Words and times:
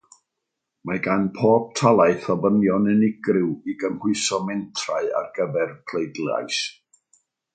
Mae 0.89 1.01
gan 1.07 1.25
bob 1.39 1.67
talaith 1.79 2.25
ofynion 2.35 2.89
unigryw 2.95 3.51
i 3.73 3.77
gymhwyso 3.85 4.41
mentrau 4.49 5.13
ar 5.21 5.31
gyfer 5.39 5.77
pleidlais. 5.91 6.65